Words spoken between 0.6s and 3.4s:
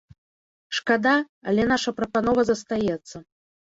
Шкада, але наша прапанова застаецца.